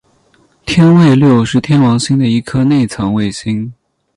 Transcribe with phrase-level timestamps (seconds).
[0.65, 3.71] 天卫六是天王星的一颗内层卫星。